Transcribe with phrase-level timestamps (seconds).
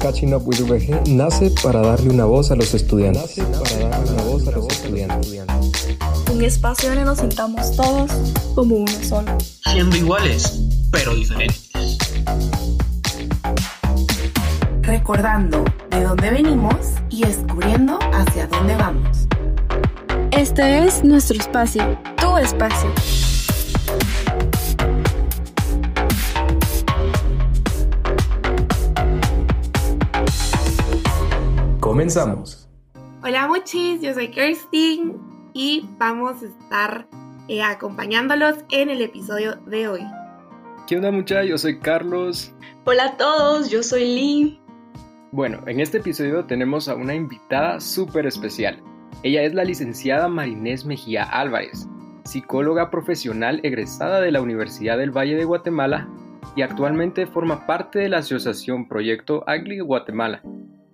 [0.00, 3.36] Catching Up with VG nace para darle una voz a los estudiantes.
[3.36, 5.40] para darle una voz a los estudiantes.
[6.32, 8.10] Un espacio donde nos sintamos todos
[8.54, 9.30] como uno solo.
[9.72, 10.60] Siendo iguales,
[10.90, 11.70] pero diferentes.
[14.82, 16.76] Recordando de dónde venimos
[17.08, 19.28] y descubriendo hacia dónde vamos.
[20.32, 22.90] Este es nuestro espacio, tu espacio.
[31.92, 32.70] Comenzamos.
[33.22, 35.14] Hola muchis, yo soy Kirstin
[35.52, 37.06] y vamos a estar
[37.48, 40.00] eh, acompañándolos en el episodio de hoy.
[40.86, 41.50] ¿Qué onda muchachos?
[41.50, 42.50] Yo soy Carlos.
[42.86, 44.60] Hola a todos, yo soy Lee.
[45.32, 48.82] Bueno, en este episodio tenemos a una invitada súper especial.
[49.22, 51.86] Ella es la licenciada Marinés Mejía Álvarez,
[52.24, 56.08] psicóloga profesional egresada de la Universidad del Valle de Guatemala
[56.56, 60.40] y actualmente forma parte de la asociación Proyecto Agli Guatemala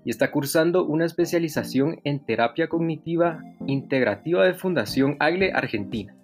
[0.08, 6.16] y está cursando una especialización en terapia cognitiva integrativa de Fundación Agle Argentina.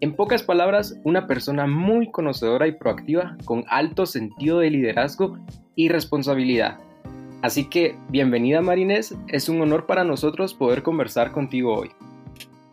[0.00, 5.38] En pocas palabras, una persona muy conocedora y proactiva con alto sentido de liderazgo
[5.76, 6.80] y responsabilidad.
[7.40, 11.90] Así que, bienvenida Marinés, es un honor para nosotros poder conversar contigo hoy.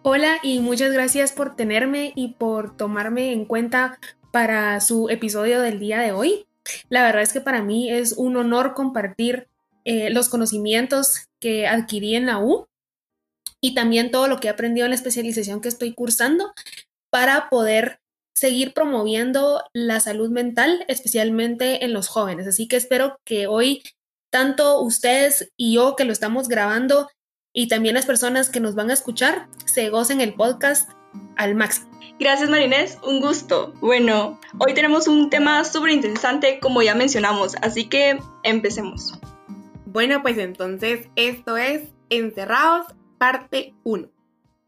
[0.01, 3.99] Hola y muchas gracias por tenerme y por tomarme en cuenta
[4.31, 6.47] para su episodio del día de hoy.
[6.89, 9.47] La verdad es que para mí es un honor compartir
[9.85, 12.65] eh, los conocimientos que adquirí en la U
[13.61, 16.53] y también todo lo que he aprendido en la especialización que estoy cursando
[17.11, 17.99] para poder
[18.35, 22.47] seguir promoviendo la salud mental, especialmente en los jóvenes.
[22.47, 23.83] Así que espero que hoy
[24.31, 27.09] tanto ustedes y yo que lo estamos grabando
[27.53, 30.89] y también las personas que nos van a escuchar se gocen el podcast
[31.37, 31.89] al máximo.
[32.19, 33.73] Gracias Marinés, un gusto.
[33.79, 39.17] Bueno, hoy tenemos un tema súper interesante como ya mencionamos, así que empecemos.
[39.95, 42.85] Bueno, pues entonces esto es Encerrados,
[43.17, 44.11] parte 1.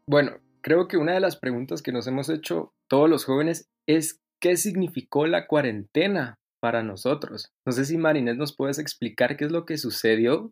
[0.06, 4.22] Bueno, creo que una de las preguntas que nos hemos hecho todos los jóvenes es
[4.40, 7.52] ¿qué significó la cuarentena para nosotros?
[7.66, 10.50] No sé si Marinés nos puedes explicar qué es lo que sucedió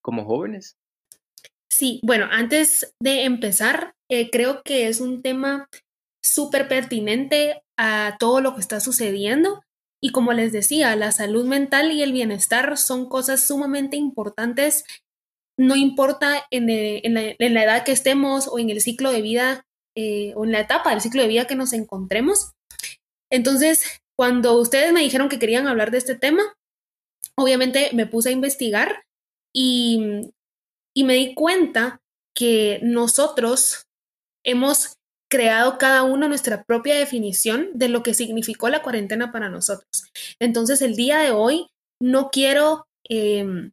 [0.00, 0.78] como jóvenes.
[1.70, 5.68] Sí, bueno, antes de empezar, eh, creo que es un tema
[6.24, 9.60] súper pertinente a todo lo que está sucediendo
[10.00, 14.84] y como les decía, la salud mental y el bienestar son cosas sumamente importantes,
[15.58, 17.02] no importa en, eh,
[17.38, 19.66] la, edad que estemos o en el ciclo de vida
[19.96, 22.52] eh, o en la etapa del ciclo de vida que nos encontremos.
[23.30, 26.42] Entonces, cuando ustedes me dijeron que querían hablar de este tema,
[27.36, 29.04] obviamente me puse a investigar
[29.52, 30.30] y,
[30.94, 32.00] y me di cuenta
[32.36, 33.86] que nosotros
[34.44, 34.97] hemos
[35.28, 39.88] creado cada uno nuestra propia definición de lo que significó la cuarentena para nosotros.
[40.40, 41.68] Entonces, el día de hoy
[42.00, 43.72] no quiero em,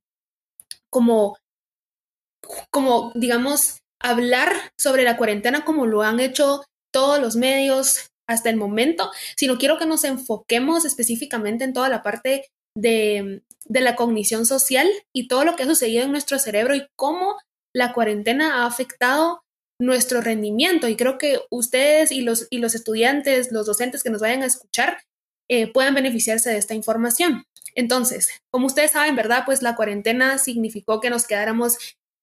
[0.89, 1.37] como,
[2.71, 6.63] como, digamos, hablar sobre la cuarentena como lo han hecho
[6.93, 12.03] todos los medios hasta el momento, sino quiero que nos enfoquemos específicamente en toda la
[12.03, 16.75] parte de, de la cognición social y todo lo que ha sucedido en nuestro cerebro
[16.75, 17.37] y cómo
[17.73, 19.44] la cuarentena ha afectado
[19.79, 20.87] nuestro rendimiento.
[20.87, 24.47] Y creo que ustedes y los, y los estudiantes, los docentes que nos vayan a
[24.47, 24.99] escuchar,
[25.49, 27.43] eh, puedan beneficiarse de esta información.
[27.75, 29.43] Entonces, como ustedes saben, ¿verdad?
[29.45, 31.77] Pues la cuarentena significó que nos quedáramos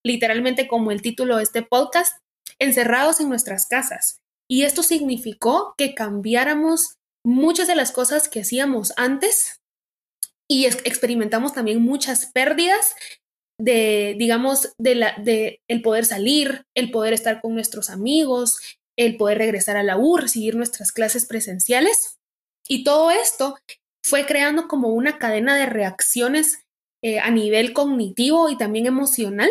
[0.04, 2.18] literalmente como el título de este podcast,
[2.58, 4.20] encerrados en nuestras casas.
[4.48, 9.60] Y esto significó que cambiáramos muchas de las cosas que hacíamos antes
[10.48, 12.94] y experimentamos también muchas pérdidas
[13.62, 18.58] de, digamos, de, la, de el poder salir, el poder estar con nuestros amigos,
[18.96, 22.18] el poder regresar a la U, recibir nuestras clases presenciales.
[22.66, 23.56] Y todo esto
[24.02, 26.64] fue creando como una cadena de reacciones
[27.02, 29.50] eh, a nivel cognitivo y también emocional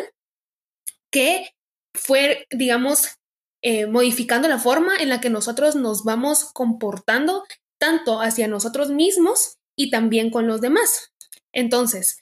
[1.10, 1.52] que
[1.94, 3.16] fue, digamos,
[3.64, 7.46] eh, modificando la forma en la que nosotros nos vamos comportando
[7.80, 11.14] tanto hacia nosotros mismos y también con los demás.
[11.54, 12.21] Entonces,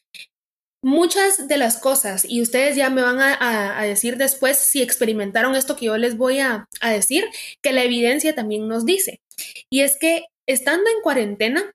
[0.82, 5.76] muchas de las cosas, y ustedes ya me van a, decir después si experimentaron esto
[5.76, 7.26] que yo les voy a, decir,
[7.62, 9.22] que la evidencia también nos dice.
[9.70, 11.72] Y es que estando en cuarentena,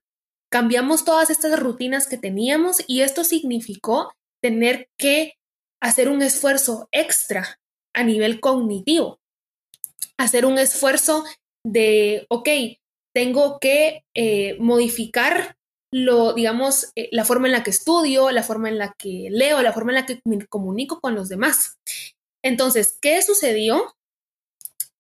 [0.51, 4.13] cambiamos todas estas rutinas que teníamos y esto significó
[4.43, 5.35] tener que
[5.83, 7.59] hacer un esfuerzo extra
[7.95, 9.19] a nivel cognitivo,
[10.17, 11.25] hacer un esfuerzo
[11.65, 12.49] de, ok,
[13.15, 15.57] tengo que eh, modificar
[15.95, 19.63] lo, digamos, eh, la forma en la que estudio, la forma en la que leo,
[19.63, 21.79] la forma en la que me comunico con los demás.
[22.45, 23.95] Entonces, ¿qué sucedió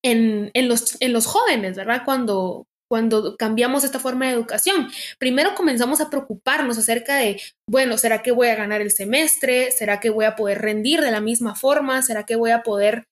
[0.04, 2.02] en, los, en los jóvenes, verdad?
[2.04, 4.88] Cuando, cuando cambiamos esta forma de educación.
[5.18, 9.72] Primero comenzamos a preocuparnos acerca de, bueno, ¿será que voy a ganar el semestre?
[9.72, 12.02] ¿Será que voy a poder rendir de la misma forma?
[12.02, 13.08] ¿Será que voy a poder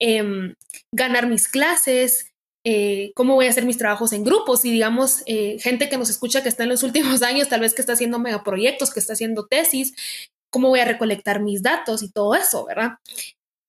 [0.00, 0.54] em,
[0.94, 2.30] ganar mis clases?
[2.66, 6.08] Eh, cómo voy a hacer mis trabajos en grupos y digamos, eh, gente que nos
[6.08, 9.12] escucha que está en los últimos años, tal vez que está haciendo megaproyectos, que está
[9.12, 9.94] haciendo tesis,
[10.50, 12.98] cómo voy a recolectar mis datos y todo eso, ¿verdad?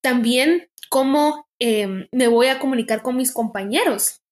[0.02, 4.22] También cómo em, me voy a comunicar con mis compañeros,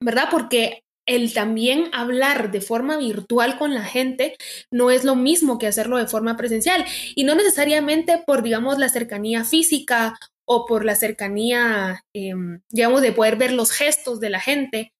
[0.00, 0.28] ¿verdad?
[0.30, 4.36] Porque el también hablar de forma virtual con la gente
[4.72, 6.84] no es lo mismo que hacerlo de forma presencial
[7.14, 13.12] y no necesariamente por, digamos, la cercanía física o por la cercanía, em, digamos, de
[13.12, 14.92] poder ver los gestos de la gente,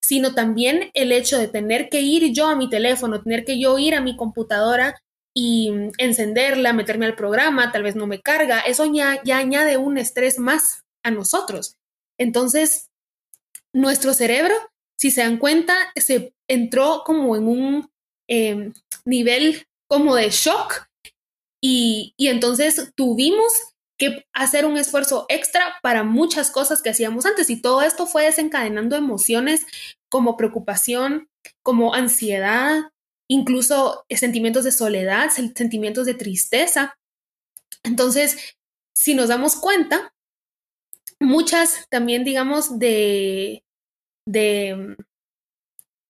[0.00, 3.78] sino también el hecho de tener que ir yo a mi teléfono, tener que yo
[3.78, 5.00] ir a mi computadora
[5.34, 9.98] y encenderla, meterme al programa, tal vez no me carga, eso ya, ya añade un
[9.98, 11.76] estrés más a nosotros.
[12.18, 12.90] Entonces,
[13.72, 14.54] nuestro cerebro,
[14.96, 17.90] si se dan cuenta, se entró como en un
[18.28, 18.72] em,
[19.04, 20.86] nivel como de shock
[21.60, 27.48] y, y entonces tuvimos que hacer un esfuerzo extra para muchas cosas que hacíamos antes
[27.50, 29.64] y todo esto fue desencadenando emociones
[30.08, 31.28] como preocupación,
[31.62, 32.90] como ansiedad,
[33.28, 36.94] incluso sentimientos de soledad, sentimientos de tristeza.
[37.82, 38.56] Entonces,
[38.94, 40.14] si nos damos cuenta,
[41.20, 43.64] muchas también, digamos, de,
[44.26, 44.96] de,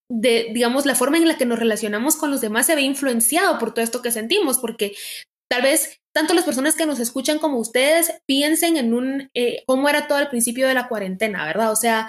[0.08, 3.72] digamos, la forma en la que nos relacionamos con los demás se ve influenciado por
[3.72, 4.94] todo esto que sentimos, porque
[5.49, 9.88] tal vez tanto las personas que nos escuchan como ustedes piensen en un, eh, cómo
[9.88, 11.73] era todo al principio de la cuarentena, ¿verdad?
[11.73, 12.08] O sea,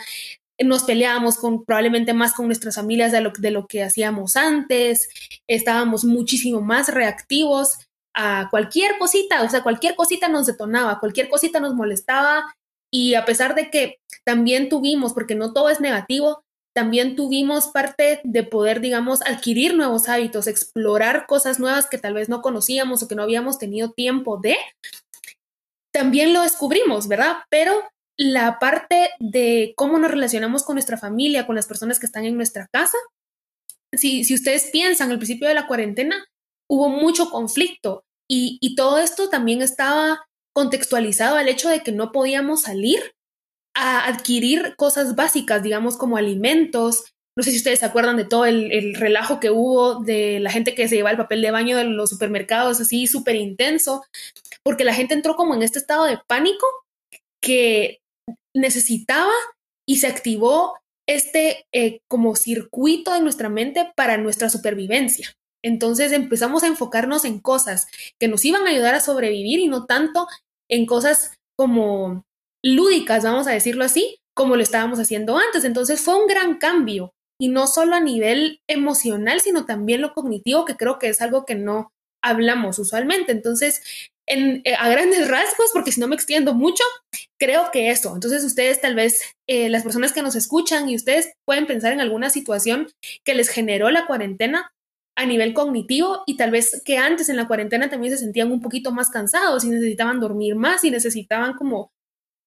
[0.64, 5.10] nos peleábamos con probablemente más con nuestras familias de lo, de lo que hacíamos antes,
[5.48, 7.80] estábamos muchísimo más reactivos
[8.14, 12.56] a cualquier cosita, o sea, cualquier cosita nos detonaba, cualquier cosita nos molestaba
[12.92, 16.44] y a pesar de que también tuvimos, porque no todo es negativo,
[16.75, 22.27] también tuvimos parte de poder, digamos, adquirir nuevos hábitos, explorar cosas nuevas que tal vez
[22.27, 24.57] no conocíamos o que no habíamos tenido tiempo de,
[25.94, 27.38] también lo descubrimos, ¿verdad?
[27.50, 27.81] Pero
[28.18, 32.36] la parte de cómo nos relacionamos con nuestra familia, con las personas que están en
[32.36, 32.98] nuestra casa.
[33.94, 36.25] Si, si ustedes piensan, al principio de la cuarentena
[36.69, 42.12] hubo mucho conflicto y, y todo esto también estaba contextualizado al hecho de que no
[42.12, 43.13] podíamos salir
[43.75, 47.13] a adquirir cosas básicas, digamos como alimentos.
[47.38, 50.50] No sé si ustedes se acuerdan de todo el, el relajo que hubo de la
[50.50, 54.04] gente que se lleva el papel de baño de los supermercados así súper intenso,
[54.63, 56.66] porque la gente entró como en este estado de pánico
[57.42, 58.00] que
[58.56, 59.33] necesitaba
[59.88, 65.36] y se activó este eh, como circuito en nuestra mente para nuestra supervivencia.
[65.63, 67.88] Entonces empezamos a enfocarnos en cosas
[68.19, 70.27] que nos iban a ayudar a sobrevivir y no tanto
[70.69, 72.24] en cosas como
[72.65, 75.63] lúdicas, vamos a decirlo así, como lo estábamos haciendo antes.
[75.63, 80.65] Entonces fue un gran cambio y no solo a nivel emocional, sino también lo cognitivo,
[80.65, 81.91] que creo que es algo que no
[82.23, 83.31] hablamos usualmente.
[83.31, 83.83] Entonces,
[84.27, 86.83] en, eh, a grandes rasgos, porque si no me extiendo mucho,
[87.39, 88.15] creo que eso.
[88.15, 92.01] Entonces ustedes tal vez, eh, las personas que nos escuchan y ustedes pueden pensar en
[92.01, 92.89] alguna situación
[93.23, 94.71] que les generó la cuarentena
[95.15, 98.62] a nivel cognitivo y tal vez que antes en la cuarentena también se sentían un
[98.62, 101.91] poquito más cansados y necesitaban dormir más y necesitaban como,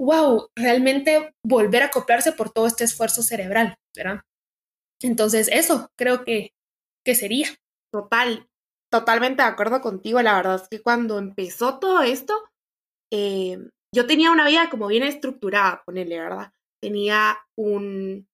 [0.01, 4.21] wow, realmente volver a acoplarse por todo este esfuerzo cerebral, ¿verdad?
[5.03, 6.53] Entonces eso creo que,
[7.05, 7.49] que sería.
[7.93, 8.47] Total,
[8.93, 10.21] totalmente de acuerdo contigo.
[10.23, 12.35] La verdad es que cuando empezó todo esto,
[13.13, 13.59] eh,
[13.95, 16.53] yo tenía una vida como bien estructurada, ponerle, ¿verdad?
[16.83, 18.29] Tenía un,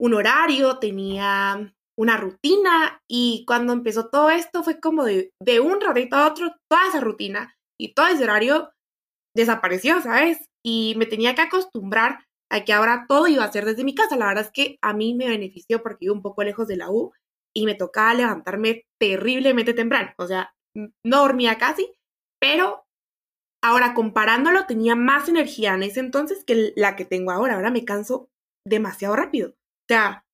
[0.00, 5.80] un horario, tenía una rutina y cuando empezó todo esto fue como de, de un
[5.80, 8.72] ratito a otro, toda esa rutina y todo ese horario
[9.36, 10.38] desapareció, ¿sabes?
[10.64, 14.16] Y me tenía que acostumbrar a que ahora todo iba a ser desde mi casa.
[14.16, 16.90] La verdad es que a mí me benefició porque iba un poco lejos de la
[16.90, 17.12] U
[17.54, 20.12] y me tocaba levantarme terriblemente temprano.
[20.18, 21.92] O sea, no dormía casi,
[22.40, 22.84] pero
[23.62, 27.54] ahora comparándolo tenía más energía en ese entonces que la que tengo ahora.
[27.54, 28.28] Ahora me canso
[28.66, 29.50] demasiado rápido.
[29.50, 30.24] O sea,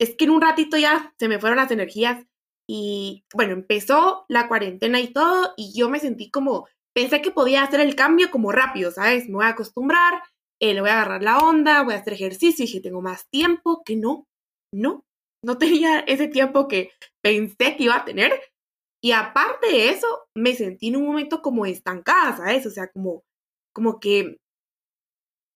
[0.00, 2.26] es que en un ratito ya se me fueron las energías
[2.68, 7.62] y bueno, empezó la cuarentena y todo y yo me sentí como, pensé que podía
[7.62, 9.28] hacer el cambio como rápido, ¿sabes?
[9.28, 10.22] Me voy a acostumbrar,
[10.58, 13.28] eh, le voy a agarrar la onda, voy a hacer ejercicio y dije, tengo más
[13.28, 14.26] tiempo, que no,
[14.72, 15.04] no,
[15.44, 18.32] no tenía ese tiempo que pensé que iba a tener.
[19.02, 22.64] Y aparte de eso, me sentí en un momento como estancada, ¿sabes?
[22.64, 23.24] O sea, como,
[23.74, 24.38] como que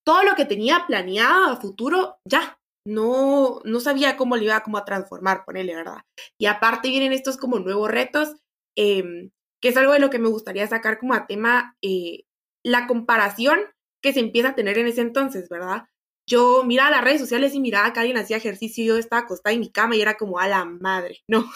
[0.04, 4.76] todo lo que tenía planeado a futuro, ya, no, no sabía cómo le iba como
[4.76, 6.02] a transformar, ponele, ¿verdad?
[6.38, 8.36] Y aparte vienen estos como nuevos retos,
[8.76, 9.30] em,
[9.60, 12.24] que es algo de lo que me gustaría sacar como a tema, eh,
[12.64, 13.60] la comparación
[14.02, 15.84] que se empieza a tener en ese entonces, ¿verdad?
[16.30, 19.52] yo miraba las redes sociales y miraba que alguien hacía ejercicio y yo estaba acostada
[19.52, 21.50] en mi cama y era como, a la madre, no,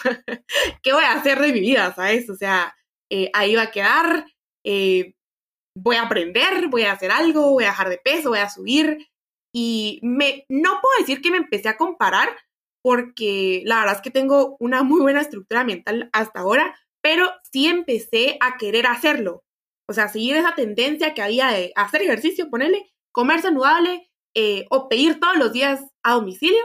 [0.82, 2.28] ¿qué voy a hacer de mi vida, sabes?
[2.28, 2.74] O sea,
[3.10, 4.26] eh, ahí va a quedar,
[4.64, 5.14] eh,
[5.76, 9.08] voy a aprender, voy a hacer algo, voy a dejar de peso, voy a subir.
[9.54, 12.28] Y me, no puedo decir que me empecé a comparar
[12.82, 17.66] porque la verdad es que tengo una muy buena estructura mental hasta ahora, pero sí
[17.66, 19.44] empecé a querer hacerlo.
[19.86, 24.88] O sea, seguir esa tendencia que había de hacer ejercicio, ponerle, comer saludable eh, o
[24.88, 26.64] pedir todos los días a domicilio.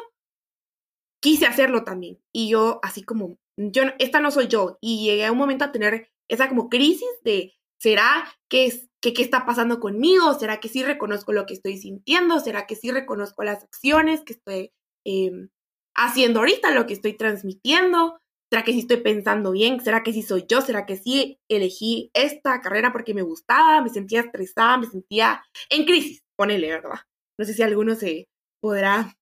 [1.21, 2.21] Quise hacerlo también.
[2.31, 4.77] Y yo, así como, yo, esta no soy yo.
[4.79, 9.13] Y llegué a un momento a tener esa como crisis de, ¿será que, es, que
[9.13, 10.35] qué está pasando conmigo?
[10.35, 12.39] ¿Será que sí reconozco lo que estoy sintiendo?
[12.39, 14.71] ¿Será que sí reconozco las acciones que estoy
[15.03, 15.49] em,
[15.95, 18.21] haciendo ahorita, lo que estoy transmitiendo?
[18.51, 19.79] ¿Será que sí estoy pensando bien?
[19.79, 20.61] ¿Será que sí soy yo?
[20.61, 23.81] ¿Será que sí elegí esta carrera porque me gustaba?
[23.81, 26.99] Me sentía estresada, me sentía en crisis, ponele, ¿verdad?
[27.37, 28.27] No sé si alguno se
[28.59, 29.15] podrá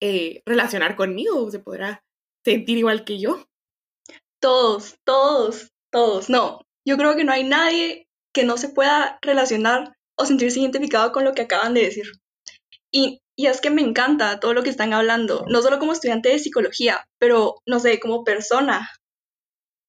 [0.00, 2.02] eh, relacionar conmigo o se podrá
[2.44, 3.44] sentir igual que yo.
[4.40, 6.30] Todos, todos, todos.
[6.30, 11.12] No, yo creo que no hay nadie que no se pueda relacionar o sentirse identificado
[11.12, 12.06] con lo que acaban de decir.
[12.92, 16.28] Y, y es que me encanta todo lo que están hablando, no solo como estudiante
[16.28, 18.90] de psicología, pero no sé, como persona.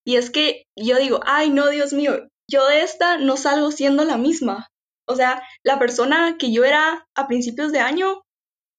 [0.06, 4.04] Y es que yo digo, ay, no, Dios mío, yo de esta no salgo siendo
[4.04, 4.68] la misma.
[5.08, 8.22] O sea, la persona que yo era a principios de año,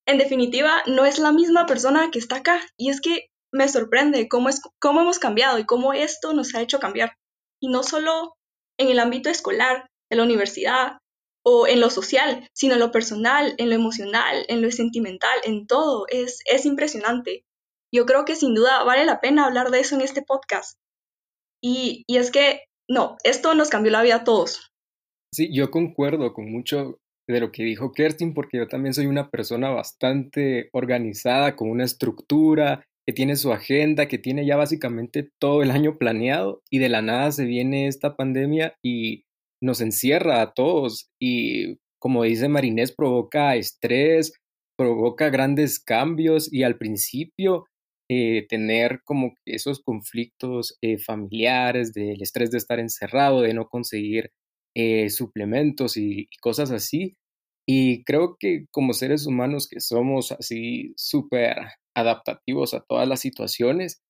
[0.06, 2.60] en definitiva, no es la misma persona que está acá.
[2.78, 6.60] Y es que me sorprende cómo, es, cómo hemos cambiado y cómo esto nos ha
[6.60, 7.14] hecho cambiar.
[7.60, 8.34] Y no solo
[8.78, 10.98] en el ámbito escolar, en la universidad
[11.44, 15.66] o en lo social, sino en lo personal, en lo emocional, en lo sentimental, en
[15.66, 16.06] todo.
[16.08, 17.44] Es, es impresionante.
[17.92, 20.78] Yo creo que sin duda vale la pena hablar de eso en este podcast.
[21.62, 24.72] Y, y es que, no, esto nos cambió la vida a todos.
[25.32, 26.98] Sí, yo concuerdo con mucho
[27.28, 31.84] de lo que dijo Kerstin, porque yo también soy una persona bastante organizada, con una
[31.84, 36.88] estructura, que tiene su agenda, que tiene ya básicamente todo el año planeado y de
[36.88, 39.24] la nada se viene esta pandemia y
[39.64, 44.34] nos encierra a todos y como dice Marinés provoca estrés,
[44.76, 47.64] provoca grandes cambios y al principio
[48.10, 54.30] eh, tener como esos conflictos eh, familiares, del estrés de estar encerrado, de no conseguir
[54.76, 57.16] eh, suplementos y, cosas así.
[57.66, 61.56] Y creo que como seres humanos que somos así súper
[61.96, 64.02] adaptativos a todas las situaciones,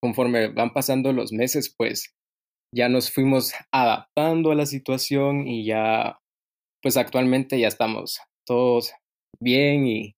[0.00, 2.14] conforme van pasando los meses, pues
[2.74, 6.18] ya nos fuimos adaptando a la situación y ya,
[6.82, 8.92] pues actualmente ya estamos todos
[9.40, 10.14] bien y,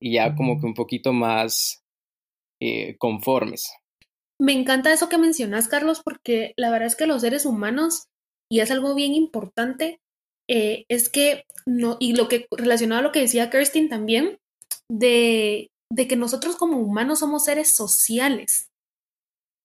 [0.00, 1.82] y ya como que un poquito más
[2.60, 3.72] eh, conformes.
[4.40, 8.06] Me encanta eso que mencionas, Carlos, porque la verdad es que los seres humanos,
[8.50, 10.00] y es algo bien importante,
[10.48, 14.38] eh, es que no, y lo que relacionado a lo que decía Kirstin también,
[14.90, 18.71] de, de que nosotros como humanos somos seres sociales.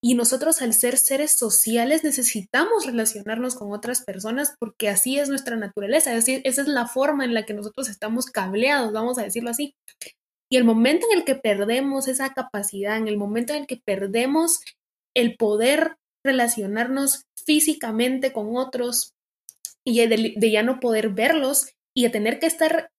[0.07, 5.57] Y nosotros al ser seres sociales necesitamos relacionarnos con otras personas porque así es nuestra
[5.57, 9.75] naturaleza, esa es la forma en la que nosotros estamos cableados, vamos a decirlo así.
[10.49, 13.81] Y el momento en el que perdemos esa capacidad, en el momento en el que
[13.85, 14.61] perdemos
[15.13, 19.11] el poder relacionarnos físicamente con otros
[19.85, 22.91] y de, de ya no poder verlos y de tener que estar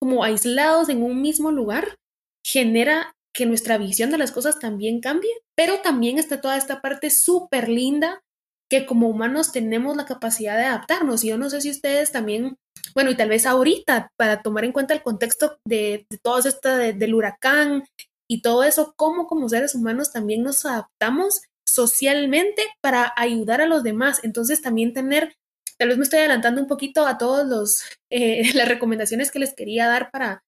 [0.00, 1.96] como aislados en un mismo lugar,
[2.42, 7.10] genera que nuestra visión de las cosas también cambie, pero también está toda esta parte
[7.10, 8.20] súper linda
[8.68, 11.22] que como humanos tenemos la capacidad de adaptarnos.
[11.22, 12.56] Y yo no sé si ustedes también,
[12.94, 17.14] bueno, y tal vez ahorita, para tomar en cuenta el contexto de, todo esto del
[17.14, 17.84] huracán
[18.28, 23.82] y todo eso, cómo como seres humanos también nos adaptamos socialmente para ayudar a los
[23.82, 24.20] demás.
[24.24, 25.36] Entonces también tener,
[25.78, 29.54] tal vez me estoy adelantando un poquito a todos los, eh, las recomendaciones que les
[29.54, 30.42] quería dar para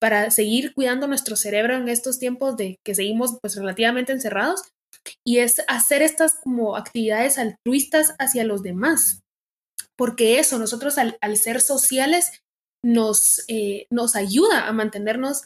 [0.00, 4.62] para seguir cuidando nuestro cerebro en estos tiempos de que seguimos pues relativamente encerrados
[5.24, 9.20] y es hacer estas como actividades altruistas hacia los demás.
[9.96, 12.42] Porque eso, nosotros al, ser sociales
[12.84, 15.44] nos, eh, nos ayuda a mantenernos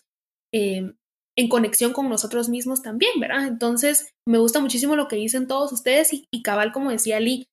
[0.52, 0.96] em,
[1.36, 3.46] en conexión con nosotros mismos también, ¿verdad?
[3.46, 7.46] Entonces, me gusta muchísimo lo que dicen todos ustedes y, y cabal, como decía Lee,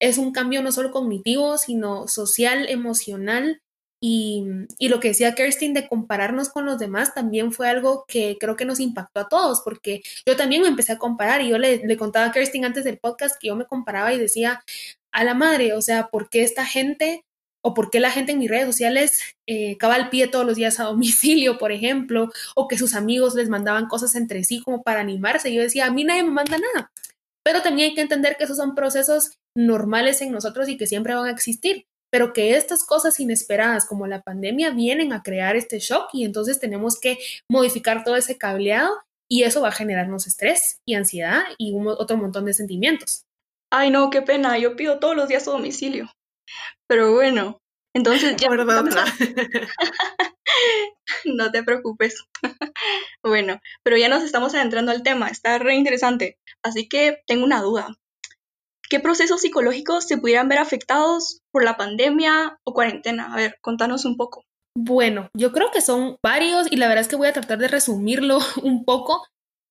[0.00, 3.61] es un cambio no solo cognitivo, sino social, emocional
[4.04, 8.56] y, lo que decía Kerstin de compararnos con los demás también fue algo que creo
[8.56, 11.96] que nos impactó a todos, porque yo también me empecé a comparar y yo le,
[11.96, 14.64] contaba a Kerstin antes del podcast que yo me comparaba y decía,
[15.12, 17.24] a la madre, o sea, ¿por qué esta gente
[17.62, 20.56] o por qué la gente en mis redes sociales eh, cava el pie todos los
[20.56, 24.82] días a domicilio, por ejemplo, o que sus amigos les mandaban cosas entre sí como
[24.82, 25.54] para animarse?
[25.54, 26.90] Yo decía, a mí nadie me manda nada.
[27.44, 31.14] Pero también hay que entender que esos son procesos normales en nosotros y que siempre
[31.14, 35.78] van a existir pero que estas cosas inesperadas como la pandemia vienen a crear este
[35.78, 37.16] shock y entonces tenemos que
[37.48, 38.92] modificar todo ese cableado
[39.30, 43.24] y eso va a generarnos estrés y ansiedad y un, otro montón de sentimientos.
[43.70, 46.12] Ay, no, qué pena, yo pido todos los días a domicilio.
[46.86, 47.62] Pero bueno,
[47.94, 48.50] entonces ya...
[51.24, 52.26] no te preocupes.
[53.22, 56.38] bueno, pero ya nos estamos adentrando al tema, está re interesante.
[56.62, 57.96] Así que tengo una duda.
[58.92, 63.32] ¿Qué procesos psicológicos se pudieran ver afectados por la pandemia o cuarentena?
[63.32, 64.44] A ver, contanos un poco.
[64.76, 67.68] Bueno, yo creo que son varios y la verdad es que voy a tratar de
[67.68, 69.26] resumirlo un poco,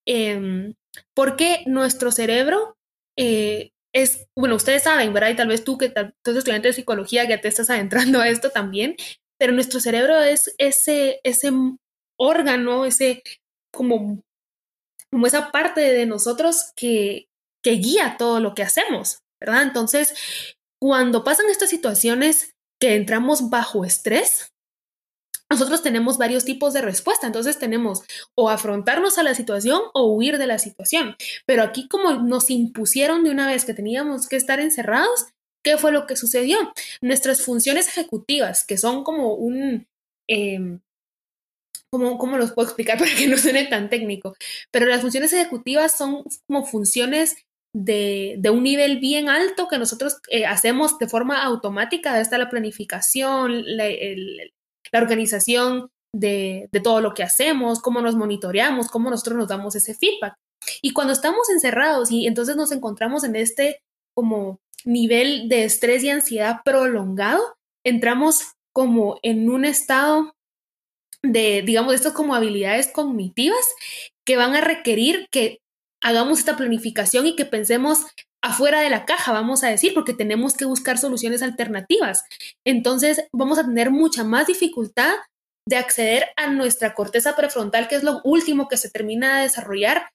[0.07, 0.73] em,
[1.15, 2.73] porque nuestro cerebro
[3.15, 5.29] eh, es, bueno, ustedes saben, ¿verdad?
[5.29, 8.49] Y tal vez tú que tú estudiante de psicología ya te estás adentrando a esto
[8.49, 8.95] también,
[9.37, 11.51] pero nuestro cerebro es ese, ese
[12.17, 13.21] órgano, ese
[13.71, 14.23] como,
[15.11, 17.27] como esa parte de nosotros que,
[17.63, 19.63] que guía todo lo que hacemos, ¿verdad?
[19.63, 20.13] Entonces,
[20.81, 24.51] cuando pasan estas situaciones que entramos bajo estrés,
[25.51, 27.27] nosotros tenemos varios tipos de respuesta.
[27.27, 28.03] Entonces tenemos
[28.35, 31.15] o afrontarnos a la situación o huir de la situación.
[31.45, 35.25] Pero aquí como nos impusieron de una vez que teníamos que estar encerrados,
[35.61, 36.57] ¿qué fue lo que sucedió?
[37.01, 39.87] Nuestras funciones ejecutivas, que son como un...
[40.29, 40.79] Eh,
[41.91, 44.35] ¿cómo, los puedo explicar para que no suene tan técnico?
[44.71, 47.35] Pero las funciones ejecutivas son como funciones
[47.73, 52.49] de, de, un nivel bien alto que nosotros eh, hacemos de forma automática, está la
[52.49, 53.85] planificación, la,
[54.91, 59.75] la organización de, de, todo lo que hacemos, cómo nos monitoreamos, cómo nosotros nos damos
[59.75, 60.35] ese feedback.
[60.81, 63.79] Y cuando estamos encerrados y entonces nos encontramos en este
[64.13, 67.41] como nivel de estrés y ansiedad prolongado,
[67.85, 70.33] entramos como en un estado
[71.23, 73.65] de, digamos, esto como habilidades cognitivas
[74.25, 75.60] que van a requerir que
[76.03, 78.05] hagamos esta planificación y que pensemos
[78.43, 82.24] afuera de la caja, vamos a decir, porque tenemos que buscar soluciones alternativas.
[82.65, 85.13] Entonces, vamos a tener mucha más dificultad
[85.67, 90.10] de acceder a nuestra corteza prefrontal, que es lo último que se termina de desarrollar.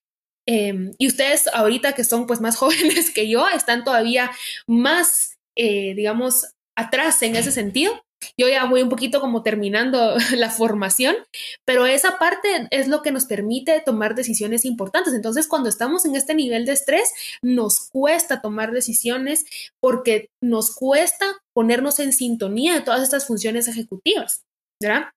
[0.49, 4.31] Em, y ustedes ahorita que son pues más jóvenes que yo, están todavía
[4.67, 8.06] más, eh, digamos, atrás en ese sentido.
[8.39, 11.17] Yo ya voy un poquito como terminando la formación,
[11.65, 15.15] pero esa parte es lo que nos permite tomar decisiones importantes.
[15.15, 17.11] Entonces, cuando estamos en este nivel de estrés,
[17.43, 19.45] nos cuesta tomar decisiones
[19.81, 24.43] porque nos cuesta ponernos en sintonía de todas estas funciones ejecutivas,
[24.81, 25.11] ¿verdad?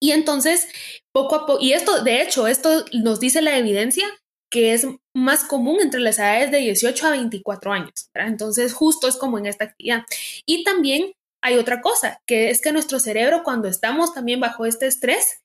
[0.00, 0.68] Y entonces,
[1.12, 4.06] poco a poco, y esto, de hecho, esto nos dice la evidencia
[4.50, 8.10] que es más común entre las edades de 18 a 24 años.
[8.14, 10.04] Entonces, justo es como en esta actividad.
[10.46, 11.12] Y también
[11.46, 15.44] hay otra cosa, que es que nuestro cerebro cuando estamos también bajo este estrés,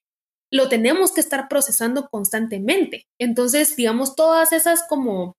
[0.52, 3.06] lo tenemos que estar procesando constantemente.
[3.20, 5.38] Entonces, digamos, todas esas como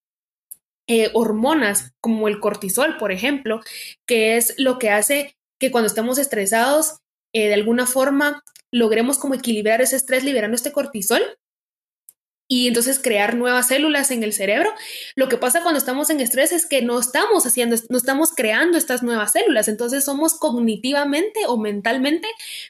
[0.87, 3.61] eh, hormonas, como el cortisol, por ejemplo,
[4.07, 6.99] que es lo que hace que cuando estemos estresados,
[7.35, 11.23] eh, de alguna forma logremos como equilibrar ese estrés liberando este cortisol,
[12.53, 14.75] y entonces crear nuevas células en el cerebro.
[15.17, 18.77] Lo que pasa cuando estamos en estrés es que no estamos haciendo, no estamos creando
[18.77, 22.29] estas nuevas células, entonces somos cognitivamente o mentalmente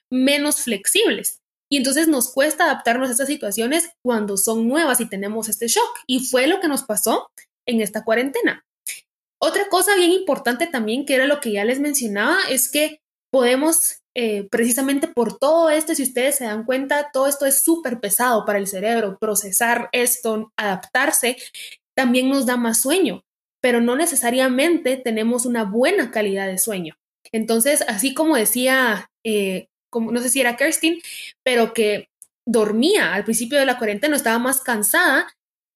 [0.08, 1.40] menos flexibles.
[1.68, 5.98] Y entonces nos cuesta adaptarnos a estas situaciones cuando son nuevas y tenemos este shock.
[6.06, 7.32] Y fue lo que nos pasó
[7.66, 8.64] en esta cuarentena.
[9.40, 13.00] Otra cosa bien importante también, que era lo que ya les mencionaba, es que
[13.32, 18.00] podemos eh, precisamente por todo esto, si ustedes se dan cuenta, todo esto es súper
[18.00, 21.36] pesado para el cerebro, procesar esto, adaptarse,
[21.94, 23.22] también nos da más sueño,
[23.60, 26.96] pero no necesariamente tenemos una buena calidad de sueño.
[27.32, 31.00] Entonces, así como decía, eh, como, no sé si era Kirstin,
[31.42, 32.08] pero que
[32.46, 35.28] dormía al principio de la cuarentena, estaba más cansada,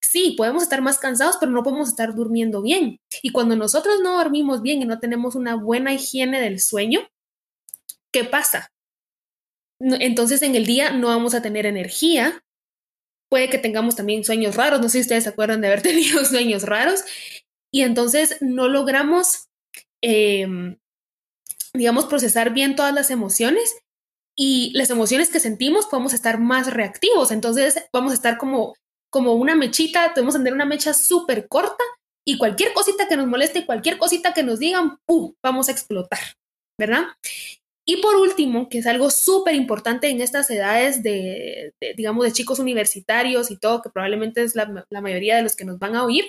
[0.03, 2.99] sí, podemos estar más cansados, pero no podemos estar durmiendo bien.
[3.23, 7.01] Y cuando nosotros no dormimos bien y no tenemos una buena higiene del sueño,
[8.17, 8.73] ¿qué pasa?
[9.79, 12.43] Entonces en el día no vamos a tener energía.
[13.31, 14.81] Puede que tengamos también sueños raros.
[14.81, 17.05] No sé si ustedes se acuerdan de haber tenido sueños raros.
[17.71, 19.49] Y entonces no logramos,
[20.03, 20.79] em,
[21.75, 23.77] digamos, procesar bien todas las emociones.
[24.35, 27.31] Y las emociones que sentimos podemos estar más reactivos.
[27.31, 28.77] Entonces vamos a estar como,
[29.13, 31.85] como una mechita, podemos tener una mecha súper corta
[32.27, 36.21] y cualquier cosita que nos moleste, cualquier cosita que nos digan, ¡pum!, vamos a explotar,
[36.81, 37.09] ¿verdad?
[37.89, 42.59] Y por último, que es algo súper importante en estas edades de, digamos, de chicos
[42.59, 46.25] universitarios y todo, que probablemente es la, mayoría de los que nos van a oír,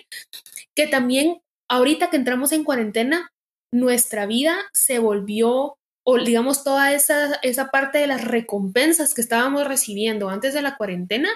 [0.76, 3.32] que también ahorita que entramos en cuarentena,
[3.74, 9.68] nuestra vida se volvió, o digamos, toda esa, esa parte de las recompensas que estábamos
[9.68, 11.30] recibiendo antes de la cuarentena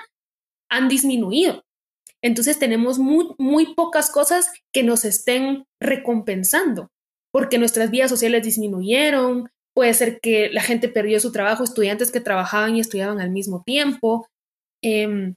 [0.70, 1.64] han disminuido.
[2.22, 6.90] Entonces tenemos muy, muy pocas cosas que nos estén recompensando.
[7.34, 12.20] porque nuestras vías sociales disminuyeron, puede ser que la gente perdió su trabajo, estudiantes que
[12.22, 14.28] trabajaban y estudiaban al mismo tiempo.
[14.82, 15.36] Em,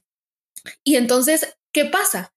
[0.83, 2.31] y entonces, ¿qué pasa?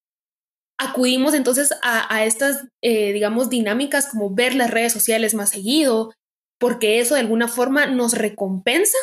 [0.79, 6.13] Acudimos entonces a, estas, eh, digamos, dinámicas como ver las redes sociales más seguido,
[6.59, 8.99] porque eso de alguna forma nos recompensa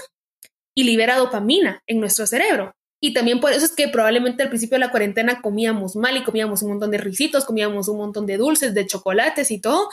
[0.76, 2.74] y libera dopamina en nuestro cerebro.
[3.02, 6.24] Y también por eso es que probablemente al principio de la cuarentena comíamos mal y
[6.24, 9.90] comíamos un montón de risitos, comíamos un montón de dulces, de chocolates y todo,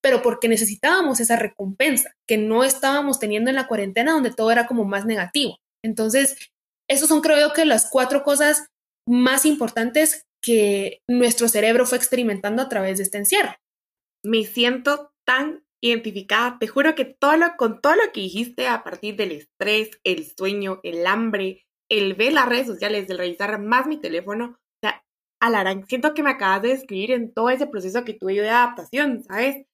[0.00, 4.66] pero porque necesitábamos esa recompensa que no estábamos teniendo en la cuarentena donde todo era
[4.66, 5.58] como más negativo.
[5.82, 6.50] Entonces,
[6.88, 8.66] esos son creo yo que las cuatro cosas
[9.06, 13.54] más importantes que nuestro cerebro fue experimentando a través de este encierro.
[14.24, 16.58] Me siento tan identificada.
[16.58, 20.26] Te juro que todo lo, con todo lo que dijiste a partir del estrés, el
[20.36, 25.02] sueño, el hambre, el ver las redes sociales, el revisar más mi teléfono, o sea,
[25.40, 28.50] Alarán, siento que me acabas de describir en todo ese proceso que tuve yo de
[28.50, 29.66] adaptación, ¿sabes?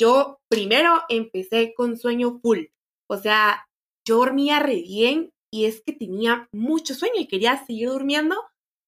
[0.00, 2.66] Yo primero empecé con sueño full,
[3.08, 3.66] o sea,
[4.06, 8.36] yo dormía re bien y es que tenía mucho sueño y quería seguir durmiendo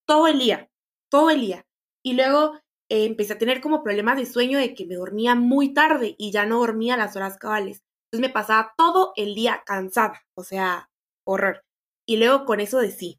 [0.07, 0.69] todo el día,
[1.11, 1.67] todo el día.
[2.03, 2.55] Y luego
[2.91, 6.33] eh, empecé a tener como problemas de sueño de que me dormía muy tarde y
[6.33, 7.83] ya no dormía las horas cabales.
[8.11, 10.91] Entonces me pasaba todo el día cansada, o sea,
[11.27, 11.63] horror.
[12.07, 13.19] Y luego con eso de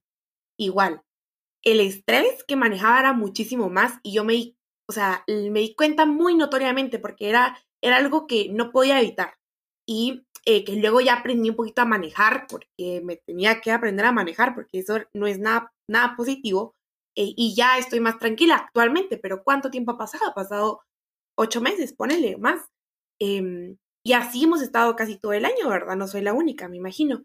[0.58, 1.02] igual,
[1.64, 4.58] el estrés que manejaba era muchísimo más y yo me di,
[4.90, 9.34] o sea, me di cuenta muy notoriamente porque era, era algo que no podía evitar.
[9.88, 14.06] Y eh, que luego ya aprendí un poquito a manejar porque me tenía que aprender
[14.06, 16.76] a manejar porque eso no es nada, nada positivo
[17.16, 20.28] eh, y ya estoy más tranquila actualmente, pero ¿cuánto tiempo ha pasado?
[20.30, 20.82] Ha pasado
[21.38, 22.66] ocho meses, ponele más.
[23.20, 25.96] Em, y así hemos estado casi todo el año, ¿verdad?
[25.96, 27.24] No soy la única, me imagino.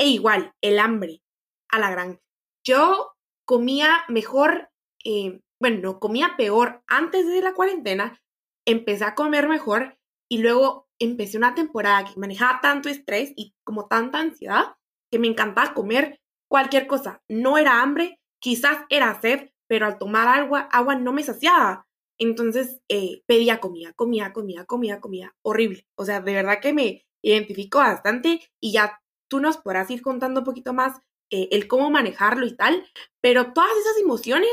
[0.00, 1.20] E igual, el hambre,
[1.68, 2.20] a la gran.
[2.66, 3.12] Yo
[3.44, 4.70] comía mejor,
[5.04, 8.18] eh, bueno, no comía peor antes de la cuarentena,
[8.66, 13.88] empecé a comer mejor y luego empecé una temporada que manejaba tanto estrés y como
[13.88, 14.76] tanta ansiedad
[15.10, 17.22] que me encantaba comer cualquier cosa.
[17.28, 21.86] No era hambre, Quizás era sed, pero al tomar agua, agua no me saciaba.
[22.18, 25.36] Entonces eh, pedía comida, comida, comida, comida, comida.
[25.42, 25.86] Horrible.
[25.94, 28.99] O sea, de verdad que me identifico bastante y ya
[29.30, 32.84] tú nos podrás ir contando un poquito más eh, el cómo manejarlo y tal.
[33.22, 34.50] Pero todas esas emociones,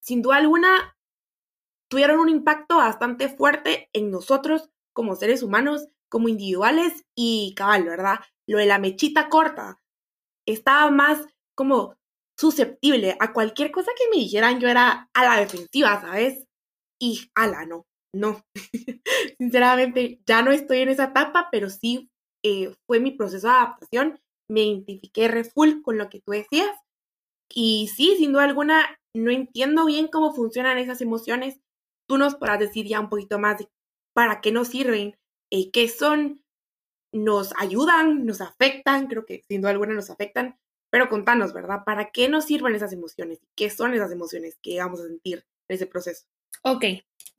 [0.00, 0.96] sin duda alguna,
[1.88, 8.18] tuvieron un impacto bastante fuerte en nosotros como seres humanos, como individuales y cabal, ¿verdad?
[8.46, 9.80] Lo de la mechita corta
[10.46, 11.96] estaba más como
[12.36, 16.44] susceptible a cualquier cosa que me dijeran, yo era a la defensiva, ¿sabes?
[16.98, 18.44] Y ala, no, no.
[19.38, 22.10] Sinceramente, ya no estoy en esa etapa, pero sí
[22.46, 24.20] eh, fue mi proceso de adaptación.
[24.48, 26.70] Me identifiqué re full con lo que tú decías.
[27.48, 31.60] Y sí, sin duda alguna, no entiendo bien cómo funcionan esas emociones.
[32.08, 33.68] Tú nos podrás decir ya un poquito más de
[34.14, 35.16] para qué nos sirven,
[35.50, 36.42] eh, qué son,
[37.12, 40.58] nos ayudan, nos afectan, creo que sin duda alguna nos afectan,
[40.90, 41.82] pero contanos, ¿verdad?
[41.84, 43.40] ¿Para qué nos sirven esas emociones?
[43.56, 46.24] ¿Qué son esas emociones que vamos a sentir en ese proceso?
[46.62, 46.84] Ok,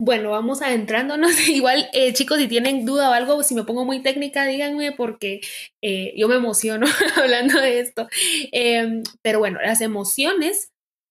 [0.00, 1.32] bueno, vamos adentrándonos.
[1.48, 5.40] Igual, eh, chicos, si tienen duda o algo, si me pongo muy técnica, díganme porque
[5.82, 8.08] eh, yo me emociono hablando de esto.
[8.52, 10.70] Em, pero bueno, las emociones,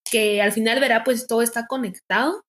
[0.10, 2.44] que al final verá, pues todo está conectado.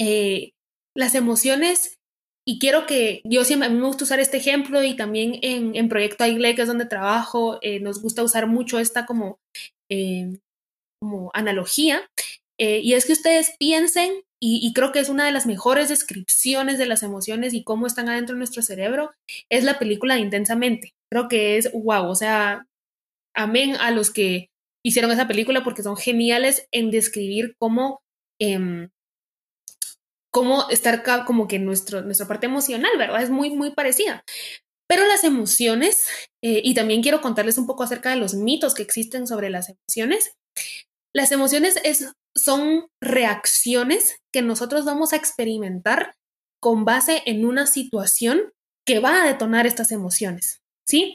[0.00, 0.52] Eh,
[0.96, 1.98] las emociones
[2.44, 5.76] y quiero que yo siempre, a mí me gusta usar este ejemplo y también en,
[5.76, 9.38] en Proyecto AIGLE, que es donde trabajo, nos gusta usar mucho esta como,
[11.00, 12.02] como analogía.
[12.60, 16.78] Eh, y es que ustedes piensen, y, creo que es una de las mejores descripciones
[16.78, 19.12] de las emociones y cómo están adentro de nuestro cerebro,
[19.50, 20.92] es la película Intensamente.
[21.10, 22.66] Creo que es wow, o sea,
[23.34, 24.48] amén a los que
[24.84, 28.00] hicieron esa película porque son geniales en describir cómo
[28.40, 28.88] eh,
[30.30, 33.22] cómo estar como que nuestro, nuestra parte emocional, ¿verdad?
[33.22, 34.24] Es muy, muy parecida.
[34.88, 36.06] Pero las emociones,
[36.42, 39.68] eh, y también quiero contarles un poco acerca de los mitos que existen sobre las
[39.68, 40.32] emociones.
[41.14, 46.14] Las emociones es, son reacciones que nosotros vamos a experimentar
[46.60, 48.52] con base en una situación
[48.86, 51.14] que va a detonar estas emociones, ¿sí?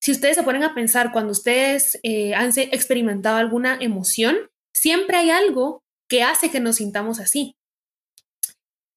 [0.00, 4.36] Si ustedes se ponen a pensar cuando ustedes eh, han experimentado alguna emoción,
[4.74, 7.56] siempre hay algo que hace que nos sintamos así.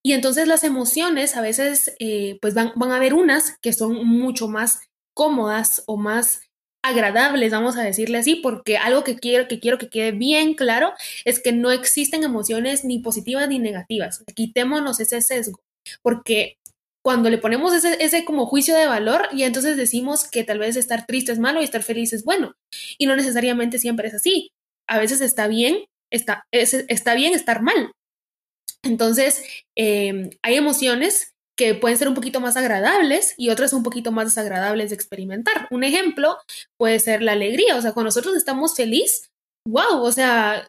[0.04, 4.06] Y entonces las emociones a veces, eh, pues van, van a haber unas que son
[4.06, 4.80] mucho más
[5.14, 6.42] cómodas o más
[6.84, 10.94] agradables, vamos a decirle así, porque algo que quiero que quiero que quede bien claro
[11.26, 14.24] es que no existen emociones ni positivas ni negativas.
[14.36, 15.60] Quitémonos ese sesgo,
[16.02, 16.58] porque
[17.04, 20.76] cuando le ponemos ese, ese como juicio de valor y entonces decimos que tal vez
[20.76, 22.54] estar triste es malo y estar feliz es bueno,
[22.98, 24.52] y no necesariamente siempre es así.
[24.88, 27.92] A veces está bien, está, está bien estar mal,
[28.84, 29.44] entonces,
[29.76, 31.29] em, hay emociones
[31.60, 35.68] que pueden ser un poquito más agradables y otras un poquito más desagradables de experimentar.
[35.72, 36.38] Un ejemplo
[36.78, 39.30] puede ser la alegría, o sea, cuando nosotros estamos feliz,
[39.68, 40.66] wow, o sea,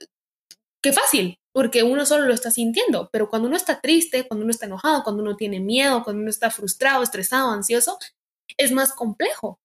[0.82, 4.50] qué fácil, porque uno solo lo está sintiendo, pero cuando uno está triste, cuando uno
[4.50, 7.96] está enojado, cuando uno tiene miedo, cuando uno está frustrado, estresado, ansioso,
[8.58, 9.60] es más complejo,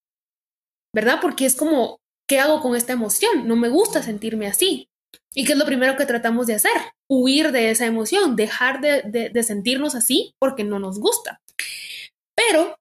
[0.93, 1.17] ¿verdad?
[1.23, 1.97] Porque es como,
[2.29, 3.47] ¿qué hago con esta emoción?
[3.47, 4.89] No me gusta sentirme así.
[5.33, 6.94] ¿Y qué es lo primero que tratamos de hacer?
[7.09, 11.41] Huir de esa emoción, dejar de, sentirnos así porque no nos gusta.
[12.35, 12.77] Pero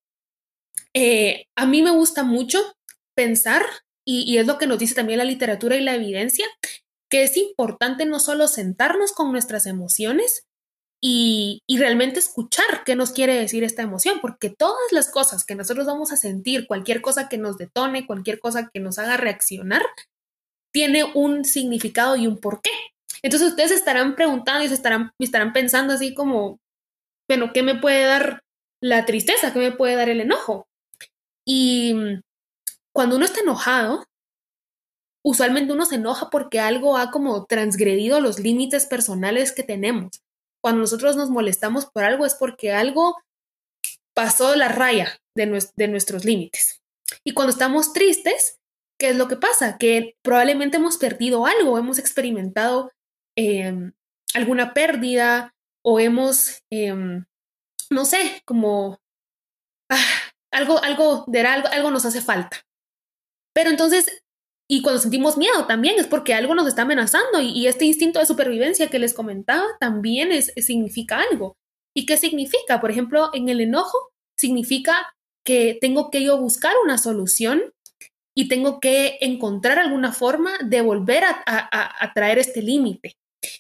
[0.95, 2.59] eh, a mí me gusta mucho
[3.15, 3.65] pensar,
[4.07, 6.47] y, y es lo que nos dice también la literatura y la evidencia,
[7.11, 10.47] que es importante no solo sentarnos con nuestras emociones,
[11.07, 15.85] y, realmente escuchar qué nos quiere decir esta emoción, porque todas las cosas que nosotros
[15.85, 19.83] vamos a sentir, cualquier cosa que nos detone, cualquier cosa que nos haga reaccionar,
[20.73, 22.71] tiene un significado y un porqué.
[23.25, 26.61] Entonces ustedes estarán preguntando y se estarán, estarán pensando así como,
[27.29, 28.43] bueno, ¿qué me puede dar
[28.83, 29.53] la tristeza?
[29.53, 30.67] ¿Qué me puede dar el enojo?
[31.47, 31.95] Y
[32.93, 34.05] cuando uno está enojado,
[35.25, 40.21] usualmente uno se enoja porque algo ha como transgredido los límites personales que tenemos
[40.65, 43.19] cuando nosotros nos molestamos por algo es porque algo
[44.15, 45.45] pasó la raya de,
[45.89, 46.81] nuestros límites.
[47.23, 48.61] Y cuando estamos tristes,
[48.99, 49.77] ¿qué es lo que pasa?
[49.77, 52.91] Que probablemente hemos perdido algo, hemos experimentado
[53.37, 53.93] em,
[54.35, 57.25] alguna pérdida o hemos, em,
[57.91, 59.01] no sé, como
[59.91, 59.97] ah,
[60.51, 62.65] algo, algo, de algo, algo nos hace falta.
[63.55, 64.25] Pero entonces
[64.69, 68.27] y cuando sentimos miedo también es porque algo nos está amenazando y, este instinto de
[68.27, 71.57] supervivencia que les comentaba también significa algo.
[71.95, 72.81] ¿Y qué significa?
[72.81, 73.99] Por ejemplo, en el enojo
[74.37, 77.63] significa que tengo que yo buscar una solución
[78.35, 83.17] y tengo que encontrar alguna forma de volver a, a traer este límite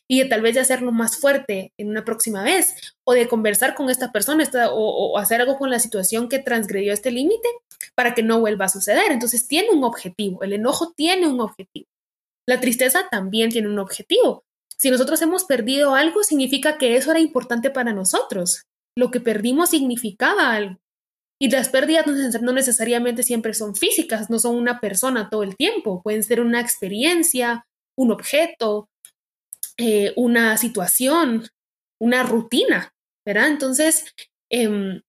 [0.09, 3.75] y de tal vez de hacerlo más fuerte en una próxima vez o de conversar
[3.75, 7.49] con esta persona o, hacer algo con la situación que transgredió este límite
[7.94, 9.12] para que no vuelva a suceder.
[9.12, 11.87] Entonces tiene un objetivo, el enojo tiene un objetivo.
[12.47, 14.44] La tristeza también tiene un objetivo.
[14.77, 18.64] Si nosotros hemos perdido algo, significa que eso era importante para nosotros.
[18.97, 20.79] Lo que perdimos significaba algo.
[21.40, 22.07] Y las pérdidas
[22.42, 26.61] no necesariamente siempre son físicas, no son una persona todo el tiempo, pueden ser una
[26.61, 27.66] experiencia,
[27.99, 28.88] un objeto,
[29.79, 31.49] eh, una situación,
[32.01, 32.95] una rutina,
[33.27, 33.49] ¿verdad?
[33.49, 34.15] Entonces,
[34.51, 35.03] em,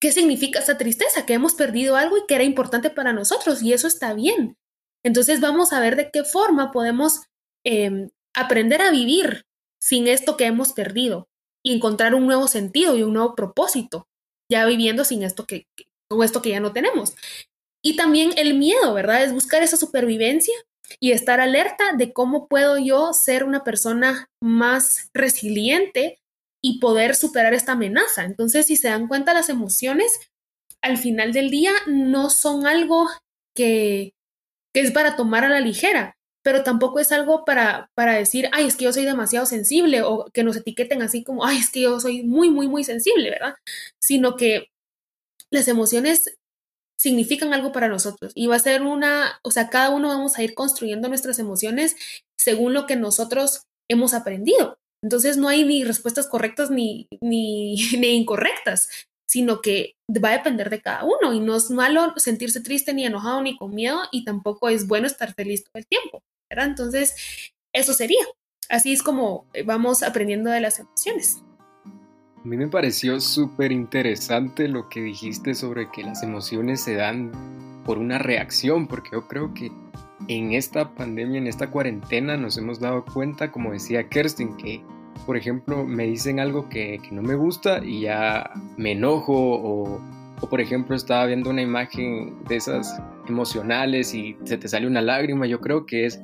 [0.00, 1.26] ¿qué significa esta tristeza?
[1.26, 4.56] Que hemos perdido algo y que era importante para nosotros y eso está bien.
[5.04, 7.20] Entonces vamos a ver de qué forma podemos
[7.64, 9.46] em, aprender a vivir
[9.80, 11.28] sin esto que hemos perdido
[11.62, 14.08] y encontrar un nuevo sentido y un nuevo propósito,
[14.50, 15.66] ya viviendo sin esto que,
[16.08, 17.14] con esto que ya no tenemos.
[17.82, 19.24] Y también el miedo, ¿verdad?
[19.24, 20.54] Es buscar esa supervivencia
[21.00, 26.18] y estar alerta de cómo puedo yo ser una persona más resiliente
[26.62, 28.24] y poder superar esta amenaza.
[28.24, 30.18] Entonces, si se dan cuenta, las emociones
[30.82, 33.08] al final del día no son algo
[33.54, 34.14] que,
[34.74, 38.76] es para tomar a la ligera, pero tampoco es algo para, para decir, ay, es
[38.76, 42.00] que yo soy demasiado sensible o que nos etiqueten así como, ay, es que yo
[42.00, 43.54] soy muy, muy, muy sensible, ¿verdad?
[44.00, 44.66] Sino que
[45.50, 46.36] las emociones
[47.04, 50.42] significan algo para nosotros y va a ser una, o sea, cada uno vamos a
[50.42, 51.96] ir construyendo nuestras emociones
[52.34, 54.78] según lo que nosotros hemos aprendido.
[55.02, 58.88] Entonces no hay ni respuestas correctas ni, ni, ni incorrectas,
[59.28, 63.04] sino que va a depender de cada uno y no es malo sentirse triste ni
[63.04, 66.68] enojado ni con miedo y tampoco es bueno estar feliz todo el tiempo, ¿verdad?
[66.68, 67.14] Entonces,
[67.74, 68.24] eso sería.
[68.70, 71.43] Así es como vamos aprendiendo de las emociones.
[72.44, 77.32] A mí me pareció súper interesante lo que dijiste sobre que las emociones se dan
[77.86, 79.72] por una reacción, porque yo creo que
[80.28, 84.82] en esta pandemia, en esta cuarentena, nos hemos dado cuenta, como decía Kerstin, que,
[85.24, 90.02] por ejemplo, me dicen algo que, no me gusta y ya me enojo o,
[90.42, 95.00] o, por ejemplo, estaba viendo una imagen de esas emocionales y se te sale una
[95.00, 95.46] lágrima.
[95.46, 96.20] Yo creo que es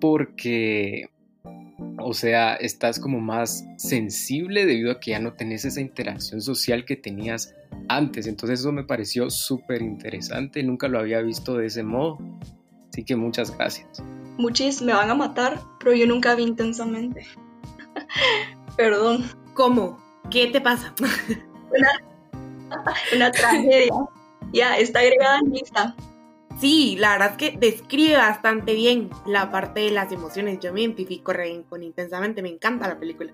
[0.00, 1.10] porque
[2.02, 6.84] o sea, estás como más sensible debido a que ya no tenés esa interacción social
[6.84, 7.54] que tenías
[7.88, 8.26] antes.
[8.26, 12.18] Entonces eso me pareció súper interesante, nunca lo había visto de ese modo.
[12.88, 14.02] Así que muchas gracias.
[14.36, 17.26] Muchis me van a matar, pero yo nunca vi intensamente.
[18.76, 19.24] Perdón.
[19.54, 19.98] ¿Cómo?
[20.30, 20.94] ¿Qué te pasa?
[21.70, 23.92] una, una tragedia.
[24.52, 25.94] Ya, está agregada en lista.
[26.60, 30.60] Sí, la verdad es que describe bastante bien la parte de las emociones.
[30.60, 33.32] Yo me identifico re con intensamente, me encanta la película.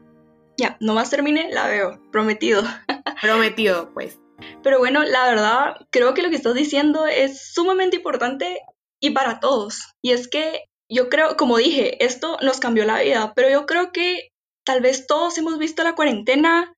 [0.57, 2.63] Ya, nomás termine, la veo, prometido.
[3.21, 4.21] prometido, pues.
[4.63, 8.61] Pero bueno, la verdad, creo que lo que estás diciendo es sumamente importante
[9.01, 9.93] y para todos.
[10.03, 13.91] Y es que yo creo, como dije, esto nos cambió la vida, pero yo creo
[13.91, 14.31] que
[14.65, 16.75] tal vez todos hemos visto la cuarentena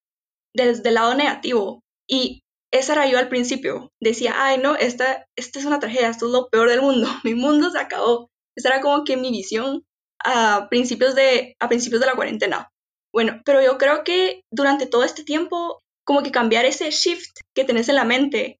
[0.54, 3.92] desde el lado negativo, Y esa era yo al principio.
[4.00, 7.35] Decía, ay, no, esta, esta es una tragedia, esto es lo peor del mundo, mi
[7.35, 8.31] mundo se acabó.
[8.57, 9.85] Esa era como que mi visión
[10.24, 12.70] a principios de, a principios de la cuarentena.
[13.12, 17.64] Bueno, pero yo creo que durante todo este tiempo, como que cambiar ese shift que
[17.64, 18.59] tenés en la mente,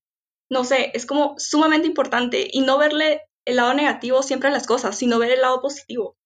[0.51, 4.67] no sé, es como sumamente importante y no verle el lado negativo siempre a las
[4.67, 6.17] cosas, sino ver el lado positivo.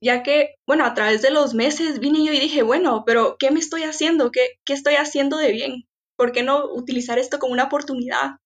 [0.00, 3.50] Ya que, bueno, a través de los meses vine yo y dije, bueno, pero ¿qué
[3.50, 4.30] me estoy haciendo?
[4.30, 5.84] ¿Qué, qué estoy haciendo de bien?
[6.18, 8.38] ¿Por qué no utilizar esto como una oportunidad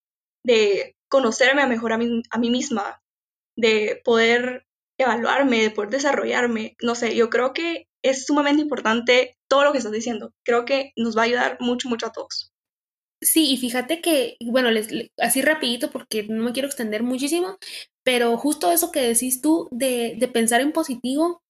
[0.44, 3.00] de conocerme mejor a mí, a mí misma,
[3.56, 4.66] de poder
[5.00, 6.76] evaluarme, de poder desarrollarme?
[6.82, 10.32] No sé, yo creo que es sumamente importante todo lo que estás diciendo.
[10.44, 12.52] Creo que nos va a ayudar mucho, mucho a todos.
[13.22, 14.68] Sí, y fíjate que, bueno,
[15.18, 17.56] así rapidito porque no me quiero extender muchísimo,
[18.04, 21.40] pero justo eso que decís tú de, de pensar en positivo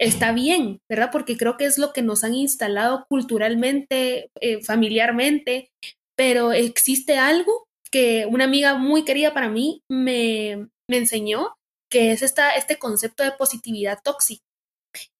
[0.00, 1.10] está bien, ¿verdad?
[1.12, 5.70] Porque creo que es lo que nos han instalado culturalmente, eh, familiarmente,
[6.16, 11.54] pero existe algo que una amiga muy querida para mí me, me enseñó,
[11.90, 14.42] que es esta, este concepto de positividad tóxica.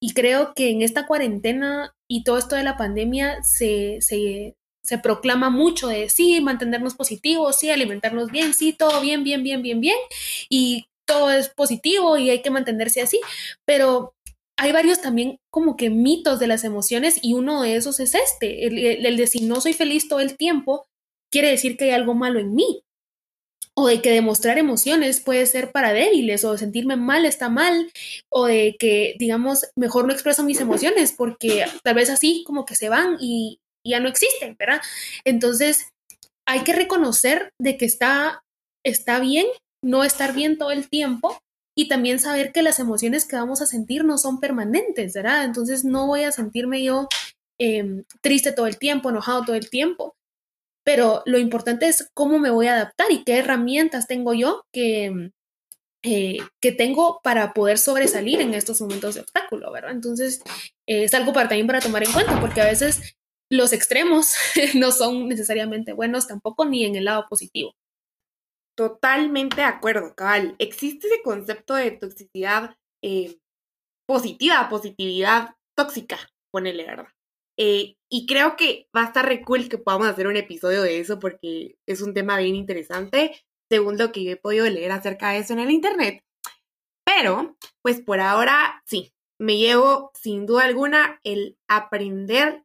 [0.03, 4.99] Y creo que en esta cuarentena y todo esto de la pandemia se, se, se
[4.99, 9.81] proclama mucho de sí, mantenernos positivos, sí, alimentarnos bien, sí, todo bien, bien, bien, bien,
[9.81, 9.99] bien,
[10.49, 13.21] y todo es positivo y hay que mantenerse así,
[13.67, 14.15] pero
[14.61, 18.67] hay varios también como que mitos de las emociones y uno de esos es este,
[18.67, 20.87] el, de si no soy feliz todo el tiempo,
[21.33, 22.83] quiere decir que hay algo malo en mí.
[23.73, 27.91] O de que demostrar emociones puede ser para débiles, o de sentirme mal está mal,
[28.29, 32.75] o de que, digamos, mejor no expreso mis emociones porque tal vez así como que
[32.75, 34.83] se van y, ya no existen, ¿verdad?
[35.25, 35.89] Entonces,
[36.47, 38.43] hay que reconocer de que está,
[38.85, 39.47] está bien
[39.83, 41.41] no estar bien todo el tiempo
[41.81, 45.45] y también saber que las emociones que vamos a sentir no son permanentes, ¿verdad?
[45.45, 47.09] Entonces no voy a sentirme yo
[47.59, 50.15] eh, triste todo el tiempo, enojado todo el tiempo,
[50.85, 55.31] pero lo importante es cómo me voy a adaptar y qué herramientas tengo yo que,
[56.03, 59.93] eh, que tengo para poder sobresalir en estos momentos de obstáculo, ¿verdad?
[59.93, 60.43] Entonces
[60.87, 63.17] eh, es algo también para tomar en cuenta, porque a veces
[63.51, 64.35] los extremos
[64.75, 67.73] no son necesariamente buenos tampoco ni en el lado positivo.
[68.81, 70.57] Totalmente de acuerdo, cabal.
[70.59, 73.37] Existe ese concepto de toxicidad eh,
[74.09, 76.17] positiva, positividad tóxica,
[76.51, 77.09] ponele, ¿verdad?
[77.59, 80.99] Eh, y creo que va a estar re cool que podamos hacer un episodio de
[80.99, 83.39] eso porque es un tema bien interesante,
[83.71, 86.25] según lo que yo he podido leer acerca de eso en el Internet.
[87.05, 92.65] Pero, pues por ahora, sí, me llevo sin duda alguna el aprender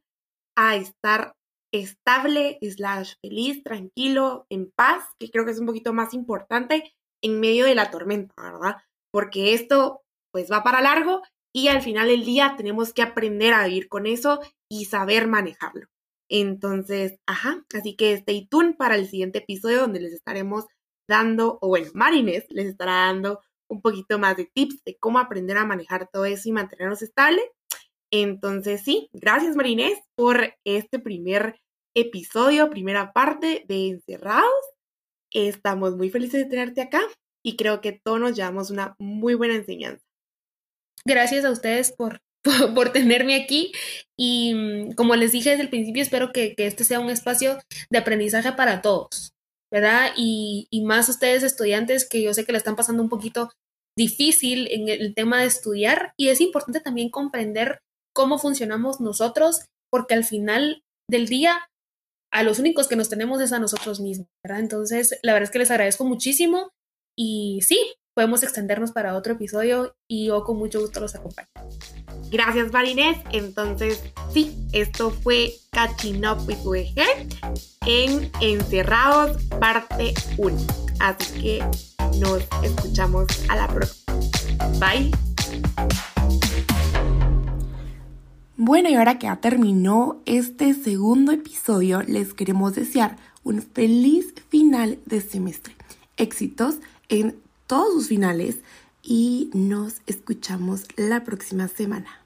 [0.56, 1.35] a estar
[1.80, 7.40] estable, slash feliz, tranquilo, en paz, que creo que es un poquito más importante en
[7.40, 8.76] medio de la tormenta, ¿verdad?
[9.12, 11.22] Porque esto pues va para largo
[11.54, 15.86] y al final del día tenemos que aprender a vivir con eso y saber manejarlo.
[16.28, 20.66] Entonces, ajá, así que stay tuned para el siguiente episodio donde les estaremos
[21.08, 25.56] dando, o bueno, Marines les estará dando un poquito más de tips de cómo aprender
[25.56, 27.42] a manejar todo eso y mantenernos estable.
[28.12, 31.58] Entonces, sí, gracias Marinés por este primer
[31.96, 34.44] episodio, primera parte de Encerrados.
[35.32, 37.00] Estamos muy felices de tenerte acá
[37.42, 40.04] y creo que todos nos llevamos una muy buena enseñanza.
[41.04, 42.20] Gracias a ustedes por,
[42.74, 43.72] por, tenerme aquí
[44.16, 47.58] y mm, como les dije desde el principio, espero que, que este sea un espacio
[47.90, 49.32] de aprendizaje para todos,
[49.72, 50.12] ¿verdad?
[50.16, 53.50] Y, y más ustedes estudiantes que yo sé que le están pasando un poquito
[53.96, 57.80] difícil en el tema de estudiar y es importante también comprender
[58.14, 61.68] cómo funcionamos nosotros, porque al final del día
[62.30, 64.28] a los únicos que nos tenemos es a nosotros mismos.
[64.44, 66.72] Entonces, la verdad es que les agradezco muchísimo
[67.16, 67.78] y sí,
[68.14, 71.48] podemos extendernos para otro episodio y yo con mucho gusto los acompaño.
[72.30, 73.18] Gracias, Marinés.
[73.32, 77.26] Entonces, sí, esto fue Catching Up with Head
[77.86, 80.56] en Encerrados, parte 1.
[80.98, 81.64] Así que
[82.18, 84.18] nos escuchamos a la próxima.
[84.80, 85.10] Bye.
[88.58, 94.98] Bueno, y ahora que ya terminó este segundo episodio, les queremos desear un feliz final
[95.04, 95.76] de semestre.
[96.16, 96.76] Éxitos
[97.10, 98.60] en todos sus finales
[99.02, 102.25] y nos escuchamos la próxima semana.